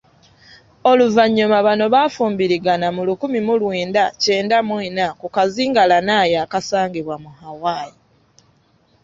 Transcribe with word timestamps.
Oluvannyuma 0.89 1.57
bano 1.67 1.85
baafumbirigana 1.93 2.87
mu 2.95 3.01
lukumi 3.07 3.39
mu 3.47 3.53
lwenda 3.61 4.03
kyenda 4.21 4.57
mu 4.67 4.75
ena 4.87 5.05
ku 5.19 5.27
kazinga 5.35 5.81
Lanai 5.91 6.33
akasangibwa 6.43 7.15
mu 7.23 7.31
Hawai. 7.39 7.91